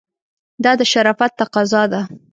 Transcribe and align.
دا 0.63 0.71
د 0.79 0.81
شرافت 0.91 1.31
تقاضا 1.41 1.83
ده. 1.91 2.01